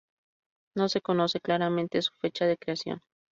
No 0.75 0.89
se 0.89 0.99
conoce 1.01 1.39
claramente 1.41 2.01
su 2.01 2.11
fecha 2.15 2.45
de 2.47 2.57
creación. 2.57 3.03